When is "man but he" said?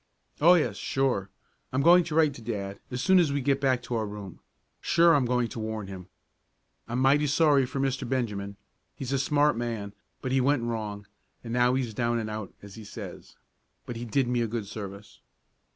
9.55-10.41